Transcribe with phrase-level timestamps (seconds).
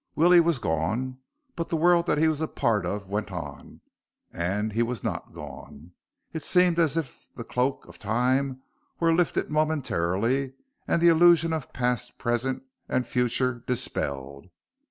[0.15, 1.19] Willie was gone;
[1.55, 3.81] but the world that he was a part of went on,
[4.33, 5.91] and he was not gone.
[6.33, 8.63] It seemed as if the cloak of Time
[8.99, 10.53] were lifted momentarily
[10.87, 14.47] and the illusion of past, present, and future dispelled.